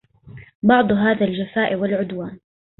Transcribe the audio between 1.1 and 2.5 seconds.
الجفاء والعدوان